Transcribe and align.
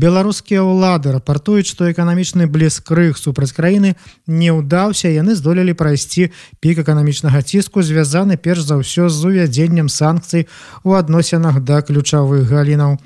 Беларускія 0.00 0.64
ўлады 0.64 1.12
рапартуюць 1.12 1.68
што 1.68 1.90
эканамічны 1.92 2.48
блескрых 2.48 3.20
супраць 3.20 3.52
краіны 3.52 3.94
не 4.26 4.50
ўдаўся 4.54 5.12
яны 5.12 5.36
здолелі 5.36 5.76
прайсці 5.76 6.30
пік 6.64 6.80
эканамічнага 6.84 7.42
ціску 7.44 7.84
звязаны 7.84 8.40
перш 8.40 8.64
за 8.64 8.80
ўсё 8.80 9.12
з 9.12 9.18
увядзеннем 9.28 9.92
санкцый 9.92 10.48
у 10.84 10.96
адносінах 10.96 11.60
да 11.60 11.82
ключавых 11.84 12.48
галінаў. 12.48 12.96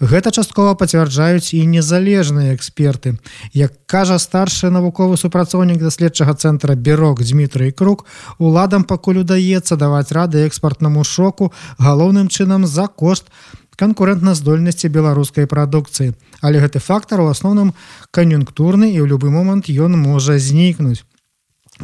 Гэта 0.00 0.30
часткова 0.30 0.74
пацвярджаюць 0.78 1.54
і 1.54 1.66
незалежныя 1.66 2.54
эксперты. 2.54 3.18
Як 3.52 3.74
кажа 3.86 4.18
старшы 4.18 4.70
навуковы 4.70 5.16
супрацоўнік 5.18 5.82
даследчага 5.82 6.34
цэнтра 6.34 6.74
бюрок 6.74 7.22
Дмітрый 7.24 7.72
круг 7.72 8.06
уладам 8.38 8.84
пакуль 8.84 9.24
удаецца 9.24 9.76
даваць 9.76 10.12
рады 10.12 10.46
экспартнаму 10.46 11.04
шоку 11.04 11.52
галоўным 11.78 12.28
чынам 12.28 12.66
за 12.66 12.86
кошт 12.86 13.26
на 13.26 13.54
канкурэнтназдольнасці 13.80 14.88
беларускай 14.88 15.46
прадукцыі. 15.46 16.14
Але 16.40 16.60
гэты 16.60 16.78
фактор 16.78 17.24
у 17.24 17.30
асноўным 17.32 17.74
кан'юнктурны 18.10 18.92
і 18.92 18.98
ў 19.02 19.06
любы 19.10 19.30
момант 19.30 19.70
ён 19.70 19.98
можа 19.98 20.38
знікнуць. 20.38 21.02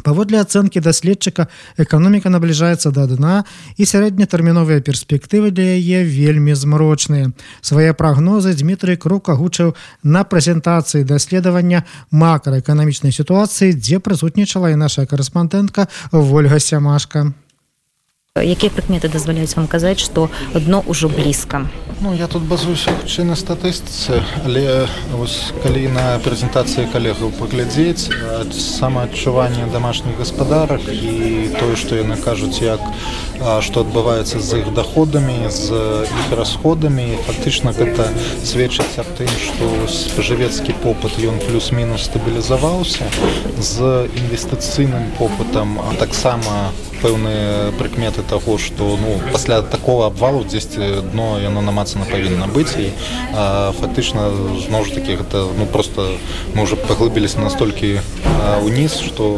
Паводле 0.03 0.39
ацэнкі 0.39 0.79
даследчыка 0.79 1.49
эканоміка 1.75 2.31
набліжаецца 2.31 2.95
да 2.95 3.03
дна 3.11 3.43
і 3.75 3.83
сярэднетэрміновыя 3.83 4.79
перспектывы 4.79 5.51
для 5.51 5.75
яе 5.75 6.07
вельмі 6.07 6.55
змрочныя. 6.55 7.35
Свае 7.59 7.91
прагнозы 7.91 8.55
Дмітрый 8.55 8.95
круг 8.95 9.27
агучыў 9.27 9.75
на 10.03 10.23
прэзентацыі 10.23 11.03
даследавання 11.03 11.83
макраэканамічнай 12.07 13.11
сітуацыі 13.11 13.75
дзе 13.75 13.99
прысутнічала 13.99 14.71
і 14.71 14.79
наша 14.79 15.03
корэспандэнтка 15.03 15.91
ольга 16.15 16.63
сямашка 16.63 17.35
якія 18.39 18.71
прыкметы 18.71 19.09
дазваляюць 19.11 19.59
вам 19.59 19.67
казаць 19.67 19.99
што 19.99 20.29
дно 20.55 20.79
ўжо 20.87 21.09
блізка? 21.11 21.67
Ну 21.99 22.13
я 22.15 22.27
тут 22.31 22.43
базуюся 22.47 22.95
хутчэй 22.95 23.27
на 23.27 23.35
статыстыцы 23.35 24.23
але 24.47 24.87
вось 25.11 25.51
калі 25.59 25.91
на 25.91 26.15
прэзентацыі 26.23 26.87
калегаў 26.93 27.35
паглядзець 27.35 28.07
самаадчуванне 28.55 29.67
домашніх 29.75 30.15
гаспадарак 30.15 30.79
і 30.87 31.51
тое 31.59 31.75
што 31.75 31.99
яны 31.99 32.15
кажуць 32.15 32.63
як 32.63 32.79
што 33.67 33.83
адбываецца 33.83 34.39
з 34.39 34.63
іх 34.63 34.71
доходамі 34.79 35.51
з 35.51 35.83
іх 36.07 36.31
расходамі 36.31 37.19
фактычна 37.27 37.75
гэта 37.75 38.07
сведчыць 38.47 38.95
аб 39.03 39.11
тым 39.19 39.27
што 39.43 39.67
спажывецкі 39.91 40.79
попыт 40.87 41.19
ён 41.19 41.35
плюс-мінус 41.51 42.07
стабілізаваўся 42.07 43.11
з 43.59 44.07
інвестыцыйным 44.23 45.11
попытам 45.19 45.75
таксама 45.99 46.71
у 46.71 46.90
пэўныя 47.01 47.71
прыкметы 47.77 48.23
таго 48.27 48.57
што 48.57 48.97
ну 49.01 49.17
пасля 49.31 49.61
такого 49.61 50.05
абвалу 50.07 50.43
дзесьці 50.43 51.01
дно 51.11 51.39
яно 51.41 51.61
намацана 51.61 52.05
павінна 52.11 52.47
быць 52.47 52.77
і 52.77 52.91
фактычна 53.81 54.29
зноў 54.67 54.85
ж 54.85 54.97
таки 54.97 55.17
гэта 55.17 55.47
ну 55.57 55.65
просто 55.65 56.17
мы 56.53 56.63
уже 56.63 56.75
паглыбіліся 56.75 57.39
настолькі 57.39 57.99
уніз 58.61 58.99
што 59.01 59.29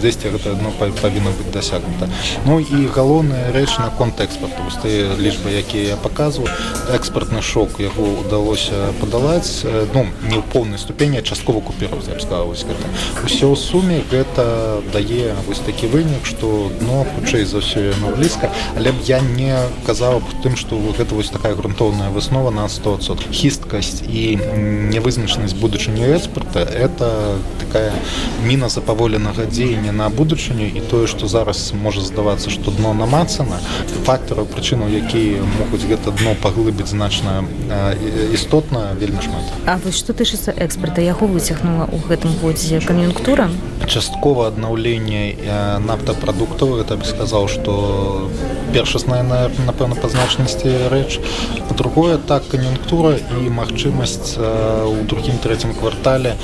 дзесьці 0.00 0.32
гэта 0.36 0.54
дно 0.58 0.72
павінна 0.78 1.30
быць 1.36 1.52
дасягнута. 1.52 2.08
Ну 2.46 2.60
і 2.60 2.86
галоўная 2.88 3.52
рэч 3.52 3.78
наконт 3.78 4.20
экспорту 4.20 4.64
тыя 4.82 5.16
лічбы 5.16 5.52
якія 5.52 5.94
я 5.94 5.96
паказваю 5.96 6.50
экспартны 6.92 7.42
шок 7.42 7.80
яго 7.80 8.20
удалося 8.24 8.92
падалаць 9.00 9.64
ну 9.94 10.06
не 10.28 10.40
ў 10.40 10.44
поўнай 10.52 10.78
ступені 10.78 11.22
часткова 11.22 11.60
купіраваць 11.60 12.08
я 12.08 12.16
б 12.16 12.20
сказал 12.20 12.46
вось 12.48 12.64
гэта. 12.64 12.86
Ўсё 13.24 13.52
ў 13.52 13.56
суме 13.56 14.00
гэта 14.10 14.80
дае 14.92 15.36
вось 15.48 15.62
такі 15.64 15.88
вынік 15.92 16.26
што 16.28 16.70
дно 16.80 16.93
ну, 16.94 17.06
хутчэй 17.16 17.44
за 17.44 17.58
ўсё 17.58 17.90
яно 17.90 18.14
блізка. 18.14 18.50
Але 18.78 18.94
б 18.94 19.02
я 19.02 19.18
не 19.18 19.50
казаў 19.86 20.22
б 20.22 20.26
тым 20.46 20.54
што 20.54 20.78
гэта 20.94 21.14
вось 21.14 21.34
такая 21.34 21.54
грунтоўная 21.58 22.10
выснова 22.14 22.54
на 22.54 22.68
100 22.68 23.34
хісткасць 23.34 24.06
і 24.06 24.38
нявызначанасць 24.94 25.58
будучыні 25.58 26.06
экспорта 26.14 26.62
это 26.62 27.38
такая 27.58 27.90
міна 28.46 28.68
запаволенага 28.68 29.46
дзеяння 29.50 29.90
на 29.92 30.08
будучыню 30.08 30.70
і 30.70 30.80
тое 30.90 31.06
што 31.10 31.26
зараз 31.26 31.72
можа 31.74 32.00
здавацца 32.00 32.50
што 32.50 32.70
дно 32.70 32.94
намацана 32.94 33.58
фактараў 34.06 34.46
прычынаў 34.46 34.86
якія 34.86 35.42
могуць 35.58 35.82
гэта 35.90 36.14
дно 36.14 36.36
паглыбіць 36.38 36.94
значна 36.94 37.42
істотна 38.32 38.94
вельмі 39.00 39.18
шмат. 39.24 39.42
А 39.66 39.78
вось 39.82 39.98
што 39.98 40.14
тычыцца 40.14 40.54
экспорта 40.54 41.02
яго 41.02 41.26
выцягнула 41.26 41.90
ў 41.90 41.98
гэтым 42.06 42.38
годзе 42.38 42.78
кан'юнктура? 42.84 43.50
Часткова 43.84 44.48
аднаўленне 44.52 45.34
нафтапрадуктаў 45.84 46.83
гэта 46.84 47.00
бы 47.00 47.06
сказаў 47.08 47.48
што 47.48 47.74
першасная 48.72 49.22
напэўна 49.66 49.96
па 50.00 50.08
значнасці 50.08 50.88
рэч. 50.90 51.20
По-другое 51.68 52.18
так 52.18 52.46
кан'юнктура 52.48 53.16
і 53.18 53.50
магчымасць 53.50 54.38
у 54.38 54.96
другім 55.08 55.38
трэцім 55.42 55.74
квартале 55.74 56.36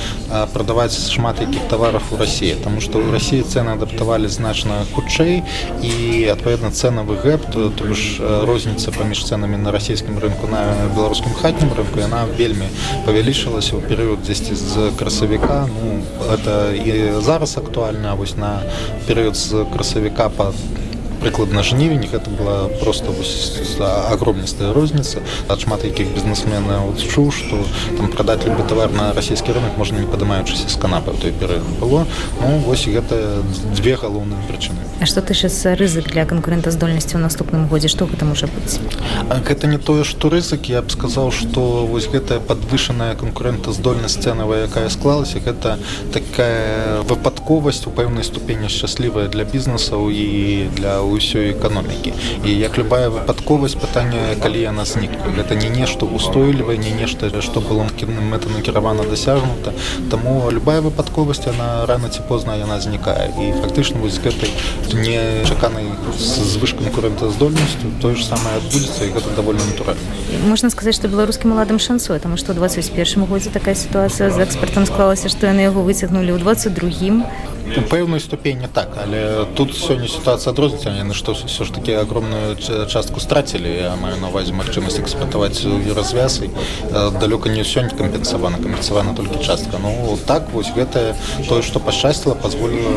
прадаваць 0.53 0.97
шмат 1.12 1.41
якіх 1.41 1.69
тавараў 1.70 2.03
у 2.12 2.16
рассіі 2.20 2.56
Таму 2.64 2.81
што 2.81 2.98
ў 2.98 3.14
рассіі 3.14 3.47
цены 3.47 3.76
адаптавалі 3.76 4.28
значна 4.28 4.84
хутчэй 4.94 5.42
і 5.82 5.92
адпаведна 6.32 6.70
цэнавы 6.70 7.20
гэп 7.22 7.50
то 7.50 7.84
ж 7.94 8.20
розніца 8.47 8.92
паміж 8.97 9.25
цэнамі 9.26 9.60
на 9.60 9.70
расійскім 9.75 10.19
рынку 10.19 10.50
на 10.50 10.88
беларускім 10.97 11.34
хатнім 11.38 11.72
рынку 11.76 12.00
яна 12.00 12.26
вельмі 12.38 12.69
павялічылася 13.06 13.76
ў 13.76 13.81
перыяд 13.87 14.25
дзесьці 14.25 14.54
з 14.54 14.91
красавіка. 14.98 15.69
Ну, 15.69 16.02
это 16.32 16.72
і 16.75 17.20
зараз 17.20 17.56
актуальна 17.56 18.14
вось 18.14 18.37
на 18.37 18.62
перыяд 19.06 19.37
з 19.37 19.64
красавіка 19.72 20.28
по 20.28 20.52
прыкладна 21.20 21.62
жнівень 21.62 22.08
гэта 22.10 22.31
была 22.31 22.69
просто 22.81 23.12
огромністая 24.10 24.72
розніца 24.72 25.20
ад 25.48 25.60
шмат 25.60 25.84
якіх 25.84 26.08
бізнесмена 26.16 26.81
чуў 26.97 27.31
што 27.31 27.60
там 27.97 28.08
прадаць 28.08 28.44
любы 28.47 28.64
тавар 28.69 28.91
на 28.92 29.12
расійскі 29.12 29.53
рынок 29.53 29.76
можна 29.76 30.00
не 30.00 30.06
падымаючыся 30.06 30.69
з 30.69 30.76
канапы 30.81 31.12
той 31.20 31.32
перыяд 31.32 31.66
было. 31.81 32.06
Ну 32.41 32.58
вось 32.64 32.86
гэта 32.88 33.42
две 33.76 33.97
галоўныя 33.97 34.41
прычыны 34.48 34.81
А 35.00 35.06
што 35.06 35.20
тычыцца 35.20 35.76
рызык 35.76 36.10
для 36.12 36.25
канкурэнтаздольнасці 36.25 37.16
ў 37.16 37.22
наступным 37.25 37.69
годзе 37.69 37.88
што 37.92 38.08
гэта 38.08 38.25
можа 38.25 38.48
быць 38.48 38.81
гэта 39.44 39.66
не 39.66 39.78
тое 39.78 40.04
што 40.04 40.31
рызык. 40.32 40.72
Я 40.72 40.82
б 40.82 40.91
сказаў 40.91 41.31
што 41.32 41.87
вось 41.87 42.08
гэтая 42.08 42.41
падвышаная 42.41 43.14
канкурэнтаздольнасць 43.20 44.20
цэнавая 44.25 44.64
якая 44.66 44.88
склалася 44.88 45.41
гэта 45.44 45.76
такая 46.12 47.02
выпадковасць 47.04 47.84
у 47.87 47.91
пэўнай 47.91 48.25
ступені 48.25 48.69
шчаслівая 48.69 49.28
для 49.28 49.44
бізнесаў 49.44 50.08
і 50.10 50.69
для 50.76 51.00
ўсёй 51.10 51.53
эканомікі. 51.54 52.15
І 52.44 52.50
як 52.54 52.78
любая 52.78 53.10
выпадковасць 53.10 53.76
пытання 53.76 54.37
калі 54.43 54.60
яна 54.60 54.84
знікне 54.84 55.34
гэта 55.37 55.54
не 55.54 55.69
нешта 55.69 56.06
устойлівае 56.06 56.78
не 56.78 56.91
нешта 56.91 57.31
што 57.41 57.60
было 57.60 57.87
мэта 58.31 58.48
накіравана 58.48 59.04
дасягнута. 59.04 59.72
Таму 60.10 60.50
любая 60.50 60.81
выпадковасць 60.81 61.47
она 61.49 61.87
рано 61.87 62.09
ці 62.09 62.20
позна 62.28 62.56
яна 62.56 62.81
знікае. 62.81 63.31
І 63.38 63.53
фактычна 63.60 64.00
вось 64.00 64.19
гэтай 64.19 64.50
нечаканай 64.94 65.87
звыш 66.19 66.75
канкурэнтаздольнасцю 66.75 67.91
тое 68.03 68.15
ж 68.15 68.25
самае 68.25 68.56
адбудзецца 68.56 69.04
і 69.04 69.12
гэта 69.16 69.28
даволі 69.37 69.59
натуральна. 69.59 70.03
Можна 70.47 70.70
сказаць 70.70 70.97
што 70.97 71.09
беларускім 71.09 71.53
уладам 71.53 71.78
шансуе 71.78 72.19
таму 72.19 72.37
што 72.37 72.54
21 72.54 73.26
годзе 73.26 73.50
такая 73.50 73.75
сітуацыя 73.75 74.31
з 74.31 74.38
экспартам 74.44 74.87
склалася 74.87 75.28
што 75.28 75.47
яны 75.47 75.66
яго 75.66 75.82
выцягнулі 75.82 76.34
ў 76.34 76.38
22 76.38 77.25
у 77.76 77.82
пэўнай 77.82 78.20
ступені 78.20 78.69
так 78.72 78.97
але 79.03 79.47
тут 79.54 79.75
сёння 79.75 80.08
сітуацыя 80.08 80.53
адрозніцца 80.53 80.91
яны 80.91 81.14
што 81.14 81.32
все 81.32 81.64
ж 81.64 81.72
таки 81.72 81.92
огромную 81.94 82.56
частку 82.86 83.20
страцілі. 83.20 83.69
Я 83.69 83.97
маю 83.97 84.16
на 84.20 84.28
увазе 84.28 84.53
магчымасць 84.53 84.98
эксплуатаваць 84.98 85.62
развязы 85.97 86.50
далёка 87.20 87.48
не 87.48 87.64
сёння 87.64 87.91
кампенсавана 87.91 88.58
кампенсавана 88.58 89.14
толькі 89.14 89.44
частка. 89.44 89.78
Ну 89.82 90.19
так 90.26 90.50
вось 90.53 90.70
гэтае 90.75 91.14
тое 91.48 91.62
што 91.62 91.81
пашчасціла 91.81 92.34
позволіла 92.34 92.91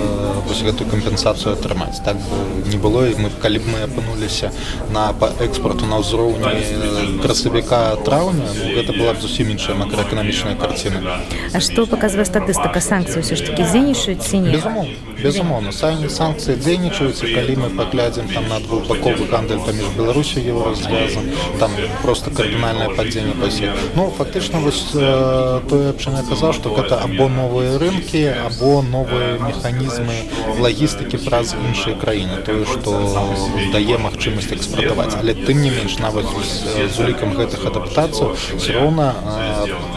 вось 0.48 0.62
гэтую 0.62 0.90
кампенсацыю 0.90 1.54
атрымаць. 1.54 2.02
Так 2.04 2.18
не 2.66 2.78
было 2.78 3.06
і 3.10 3.16
мы 3.20 3.30
калі 3.42 3.60
б 3.60 3.66
мы 3.74 3.80
апынуліся 3.86 4.52
на 4.92 5.14
па 5.14 5.30
экспорту 5.40 5.86
на 5.86 6.00
ўзроўні 6.02 7.20
красавіка 7.22 7.96
траўня 8.06 8.48
ну, 8.50 8.74
гэта 8.74 8.94
была 8.98 9.14
б 9.14 9.22
зусім 9.22 9.52
іншая 9.54 9.76
макраэканамічная 9.78 10.56
карціна 10.56 11.20
А 11.54 11.60
што 11.60 11.86
паказвае 11.86 12.26
статыстыка? 12.26 12.82
Санкцыі 12.82 13.22
ўсё 13.22 13.36
ж 13.36 13.42
таки 13.46 13.64
дзейнічаюць 13.64 14.24
ці 14.24 14.40
не 14.40 14.63
somos 14.64 14.88
безумоўно 15.24 15.72
самі 15.72 16.10
санкцыі 16.10 16.58
дзейнічаюцца 16.60 17.32
калі 17.36 17.56
мы 17.64 17.70
паглядзім 17.78 18.30
там 18.34 18.48
на 18.52 18.60
двухбаковы 18.60 19.28
гандаль 19.32 19.64
паміж 19.66 19.94
беларусю 19.98 20.40
его 20.40 20.66
развязан 20.70 21.32
там 21.60 21.72
просто 22.04 22.32
кардынальнае 22.32 22.90
падзенне 22.98 23.36
пасе 23.42 23.72
ну 23.96 24.12
фактычна 24.18 24.60
вось 24.60 24.84
тое 24.94 25.94
чым 25.98 26.20
я 26.20 26.24
казаў 26.30 26.54
што 26.54 26.76
гэта 26.76 27.02
або 27.08 27.30
новыя 27.30 27.78
рынкі 27.80 28.26
або 28.48 28.82
новыя 28.82 29.40
механізмы 29.40 30.18
лагістыкі 30.60 31.24
праз 31.26 31.56
іншыя 31.56 31.96
краіны 32.00 32.42
тое 32.46 32.66
што 32.66 32.94
дае 33.74 33.98
магчымасць 33.98 34.52
экспартаваць. 34.54 35.16
Але 35.20 35.34
тым 35.34 35.62
не 35.62 35.72
менш 35.72 35.98
нават 36.00 36.26
з 36.28 37.00
улікам 37.00 37.36
гэтых 37.38 37.66
адаптацыяў 37.70 38.36
все 38.58 38.80
роўна 38.80 39.14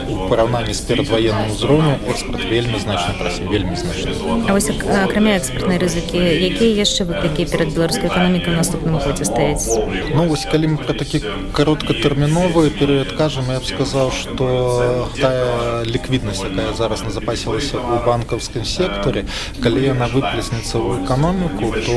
у 0.09 0.29
параўнанні 0.31 0.75
з 0.75 0.81
перадваенным 0.89 1.51
узроўню 1.53 1.99
экспорт 2.09 2.45
вельмі 2.51 2.79
значна 2.79 3.15
прасе 3.19 3.43
вельмі 3.45 3.77
значна 3.77 4.13
А 4.49 4.53
вось 4.53 4.71
акрамя 5.17 5.39
экспартнай 5.41 5.79
рызыкі 5.81 6.21
якія 6.21 6.85
яшчэ 6.85 7.09
выклікі 7.09 7.49
перад 7.49 7.73
беларускай 7.73 8.13
эканомікай 8.13 8.53
у 8.53 8.57
наступным 8.61 9.01
годзе 9.01 9.25
стаяць 9.25 9.65
Ну 10.13 10.29
вось 10.29 10.45
калі 10.45 10.77
мы 10.77 10.77
пра 10.77 10.93
такі 10.93 11.23
кароткатэрміновы 11.57 12.69
перыяд 12.77 13.17
кажам 13.17 13.49
я 13.49 13.57
б 13.57 13.65
сказаў 13.65 14.13
што 14.13 15.09
тая 15.17 15.89
ліквіднасць 15.89 16.45
якая 16.45 16.77
зараз 16.77 17.01
назапасілася 17.09 17.81
ў 17.81 18.05
банкаўскім 18.05 18.69
сектары 18.69 19.25
калі 19.65 19.87
яна 19.89 20.11
выплеснецца 20.13 20.85
ў 20.85 21.01
эканоміку 21.01 21.73
то 21.89 21.97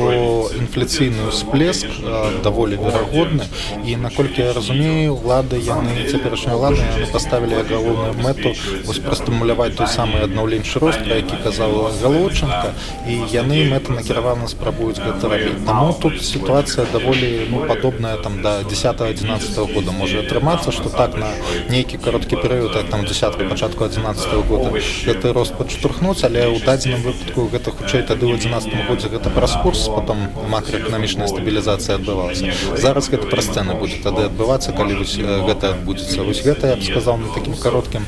інфляцыйны 0.56 1.28
ўсплеск 1.28 1.92
даволі 2.40 2.80
верагодны 2.80 3.44
і 3.84 4.00
наколькі 4.00 4.48
я 4.48 4.56
разумею 4.56 5.20
улады 5.20 5.60
яны 5.60 6.08
цяперашняй 6.08 6.56
улады 6.56 6.88
паставілі 7.12 7.68
галоўную 7.68 8.16
мэту 8.24 8.56
вось 8.88 9.04
прастымуляваць 9.04 9.76
той 9.76 9.92
самы 9.92 10.24
аднаўленчы 10.24 10.80
рост 10.80 11.04
пра 11.04 11.20
які 11.20 11.36
казала 11.44 11.92
галоўчынка 12.00 12.72
і 13.04 13.09
яны 13.32 13.64
мэта 13.70 13.92
накіравана 13.92 14.48
спрабуюць 14.48 14.98
гэта 15.00 15.28
рабіць 15.32 15.64
таму 15.66 15.92
тут 15.92 16.22
сітуацыя 16.22 16.86
даволі 16.92 17.48
ну, 17.50 17.64
падобная 17.66 18.16
там 18.16 18.42
да 18.42 18.62
10 18.62 19.00
11 19.00 19.58
-го 19.58 19.74
года 19.74 19.92
можа 19.92 20.20
атрымацца 20.20 20.72
што 20.72 20.88
так 20.88 21.16
на 21.16 21.30
нейкі 21.68 21.98
кароткі 21.98 22.36
перыяд 22.36 22.90
там 22.90 23.04
десятка 23.04 23.44
пачатку 23.44 23.84
11 23.84 24.32
-го 24.32 24.42
года 24.42 24.70
гэты 25.06 25.32
рост 25.32 25.54
падштурхнуць 25.54 26.24
але 26.24 26.46
ў 26.46 26.64
дадзеным 26.64 27.02
выпадку 27.02 27.48
гэта 27.52 27.70
хутчэй 27.70 28.02
тады 28.02 28.26
ў 28.26 28.34
11 28.34 28.88
годзе 28.88 29.08
гэта 29.08 29.30
праз 29.30 29.56
курс 29.62 29.88
потом 29.88 30.28
макроэканамічная 30.48 31.28
стабілізацыя 31.28 31.96
адбывалася 31.96 32.52
зараз 32.76 33.10
гэта 33.10 33.26
пра 33.26 33.42
сцэны 33.42 33.74
будзе 33.74 34.02
тады 34.02 34.22
адбывацца 34.30 34.72
калі 34.72 34.94
вось 35.00 35.16
гэта 35.16 35.70
адбудзецца. 35.74 36.22
Вось 36.22 36.42
гэта 36.44 36.68
я 36.68 36.76
б 36.76 36.82
сказал 36.82 37.16
на 37.18 37.32
такім 37.34 37.54
кароткім 37.54 38.04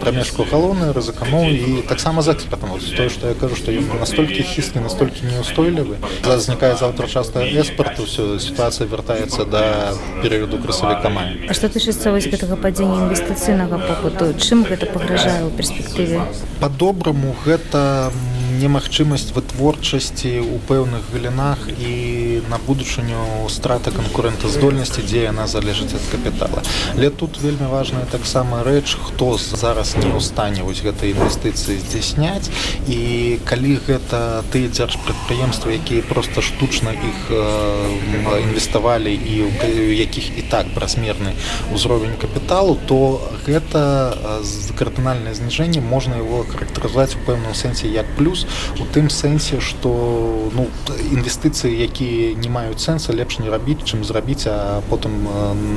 прамежку 0.00 0.46
галоўную 0.50 0.92
рызыкану 0.92 1.44
і 1.50 1.82
таксама 1.88 2.22
з 2.22 2.34
экспертам 2.34 2.70
тое 2.96 3.08
што 3.08 3.28
я 3.28 3.34
кажу 3.34 3.56
што 3.56 3.72
ён 3.72 3.86
настолькі 4.26 4.42
хісты 4.42 4.80
настолькі 4.80 5.22
неустойлівы 5.30 5.96
знікае 6.36 6.74
заўтра 6.76 7.06
часта 7.06 7.46
эспарту 7.46 8.04
все 8.04 8.38
сітуацыя 8.42 8.88
вяртаецца 8.90 9.46
да 9.46 9.94
перыяду 10.22 10.58
красавіка 10.58 11.08
мая. 11.08 11.46
А 11.48 11.54
што 11.54 11.70
тычыцца 11.70 12.10
вось 12.10 12.26
гэтага 12.26 12.58
падзення 12.58 13.06
інвестыцыйнага 13.06 13.78
попыту? 13.78 14.34
Чым 14.34 14.66
гэта 14.66 14.90
пагражае 14.90 15.46
ў 15.46 15.50
перспектыве 15.54 16.20
по-добраму 16.60 17.36
гэта 17.46 18.10
немагчымасць 18.56 19.32
вытворчасці 19.36 20.32
ў 20.40 20.56
пэўных 20.68 21.04
галінах 21.12 21.68
і 21.68 22.40
на 22.48 22.58
будучыню 22.66 23.48
страта 23.52 23.92
канкурэнтаздольнасці 23.92 25.04
дзе 25.04 25.28
яна 25.28 25.46
залежыць 25.46 25.92
ад 25.92 26.04
капітала. 26.12 26.62
Але 26.96 27.10
тут 27.10 27.38
вельмі 27.42 27.68
важная 27.70 28.06
таксама 28.10 28.62
рэч 28.64 28.96
хто 28.96 29.36
зараз 29.36 29.96
не 30.00 30.08
ў 30.08 30.20
стане 30.20 30.64
вось 30.64 30.80
гэтай 30.80 31.12
інвестыцыі 31.12 31.78
здзяйсняць. 31.84 32.48
І 32.88 33.38
калі 33.44 33.76
гэта 33.86 34.42
ты 34.50 34.68
дзяржпрадпрыемствы 34.72 35.76
якія 35.76 36.02
просто 36.02 36.40
штучна 36.40 36.96
іх 36.96 37.18
інвеставалі 38.42 39.12
і 39.12 39.34
у 39.42 39.92
якіх 39.92 40.38
і 40.38 40.42
так 40.48 40.66
празмерны 40.74 41.36
ўзровень 41.72 42.16
капіталу 42.16 42.78
то 42.86 43.20
гэта 43.46 44.42
з 44.42 44.72
кардынальнае 44.78 45.34
зніжэнне 45.34 45.80
можна 45.80 46.18
его 46.22 46.44
характарызаваць 46.48 47.16
у 47.16 47.22
пэўным 47.26 47.54
сэнсе 47.54 47.88
як 47.88 48.06
плюс 48.16 48.45
у 48.80 48.84
тым 48.92 49.10
сэнсе 49.10 49.60
што 49.60 49.90
ну 50.54 50.66
інвестыцыі 51.12 51.72
якія 51.86 52.34
не 52.34 52.48
маюць 52.48 52.80
сэнса 52.80 53.12
лепш 53.12 53.38
не 53.38 53.50
рабіць 53.50 53.84
чым 53.84 54.04
зрабіць 54.04 54.46
а 54.50 54.82
потым 54.90 55.28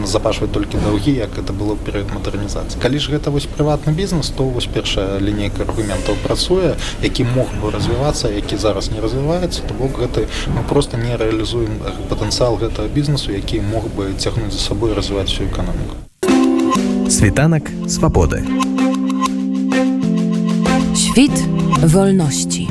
запашваць 0.05 0.51
толькі 0.51 0.81
даўгі 0.85 1.15
як 1.15 1.37
это 1.37 1.53
было 1.53 1.75
перад 1.75 2.11
мадэрнізацыі 2.13 2.81
калі 2.81 2.99
ж 2.99 3.15
гэта 3.15 3.31
вось 3.31 3.47
прыватны 3.47 3.93
бізнес 3.93 4.29
то 4.35 4.43
вось 4.43 4.67
першая 4.67 5.19
лінейка 5.19 5.63
аргументаў 5.63 6.19
працуе 6.23 6.75
які 7.03 7.23
мог 7.35 7.47
бы 7.61 7.71
развівацца 7.71 8.29
які 8.29 8.57
зараз 8.57 8.91
не 8.91 9.01
развіваецца 9.01 9.61
то 9.67 9.73
бок 9.73 9.99
гэты 9.99 10.27
мы 10.47 10.63
просто 10.63 10.97
не 10.97 11.15
рэалізуем 11.15 11.79
патэнцыял 12.09 12.59
гэтага 12.59 12.87
бізнесу 12.87 13.31
які 13.31 13.61
мог 13.61 13.87
бы 13.95 14.13
цягнуць 14.17 14.53
за 14.53 14.59
сабой 14.59 14.93
развіваць 14.93 15.29
всю 15.29 15.47
эканоміку 15.47 15.95
Світанак 17.09 17.71
свабоды. 17.87 18.68
Świt 21.11 21.47
wolności. 21.87 22.67